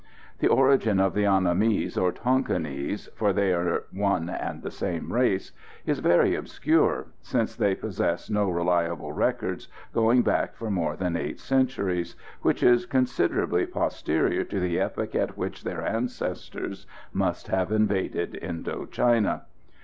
The 0.39 0.47
origin 0.47 0.99
of 0.99 1.13
the 1.13 1.25
Annamese 1.27 1.95
or 1.95 2.11
Tonquinese 2.11 3.07
for 3.13 3.31
they 3.31 3.53
are 3.53 3.83
one 3.91 4.29
and 4.31 4.63
the 4.63 4.71
same 4.71 5.13
race 5.13 5.51
is 5.85 5.99
very 5.99 6.33
obscure, 6.33 7.09
since 7.21 7.55
they 7.55 7.75
possess 7.75 8.27
no 8.27 8.49
reliable 8.49 9.13
records 9.13 9.67
going 9.93 10.23
back 10.23 10.55
for 10.55 10.71
more 10.71 10.95
than 10.95 11.15
eight 11.15 11.39
centuries, 11.39 12.15
which 12.41 12.63
is 12.63 12.87
considerably 12.87 13.67
posterior 13.67 14.43
to 14.45 14.59
the 14.59 14.79
epoch 14.79 15.13
at 15.13 15.37
which 15.37 15.63
their 15.63 15.85
ancestors 15.85 16.87
must 17.13 17.49
have 17.49 17.71
invaded 17.71 18.33
Indo 18.41 18.87
China. 18.87 19.43